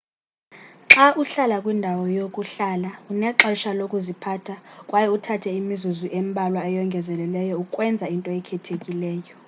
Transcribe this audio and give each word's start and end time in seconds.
xa 0.91 1.05
uhlala 1.21 1.57
kwindawo 1.63 2.03
yokuhlala 2.17 2.89
unexesha 3.11 3.69
lokuziphatha 3.79 4.55
kwaye 4.89 5.07
uthathe 5.15 5.49
imizuzu 5.59 6.05
embalwa 6.19 6.61
eyongezelelweyo 6.69 7.55
ukwenza 7.63 8.05
into 8.15 8.29
ekhethekileyo 8.39 9.33